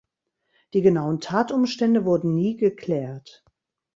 [0.73, 3.45] Die genauen Tatumstände wurden nie geklärt.